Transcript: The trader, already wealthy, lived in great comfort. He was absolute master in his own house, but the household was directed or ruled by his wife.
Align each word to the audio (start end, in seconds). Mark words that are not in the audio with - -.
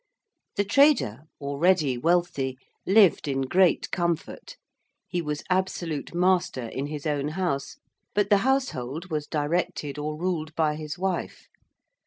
The 0.55 0.63
trader, 0.63 1.25
already 1.39 1.95
wealthy, 1.95 2.57
lived 2.87 3.27
in 3.27 3.41
great 3.41 3.91
comfort. 3.91 4.57
He 5.07 5.21
was 5.21 5.43
absolute 5.47 6.15
master 6.15 6.67
in 6.67 6.87
his 6.87 7.05
own 7.05 7.27
house, 7.27 7.77
but 8.15 8.31
the 8.31 8.37
household 8.37 9.11
was 9.11 9.27
directed 9.27 9.99
or 9.99 10.17
ruled 10.17 10.55
by 10.55 10.75
his 10.75 10.97
wife. 10.97 11.45